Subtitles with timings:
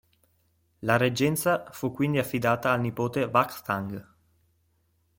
[0.79, 4.03] La reggenza fu quindi affidata al nipote Vakhtang.